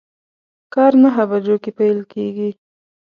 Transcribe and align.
کار 0.73 0.91
نهه 1.03 1.23
بجو 1.29 1.55
کی 1.63 1.71
پیل 1.79 1.99
کیږي 2.11 2.49